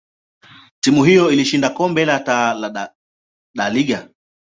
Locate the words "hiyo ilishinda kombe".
1.03-2.05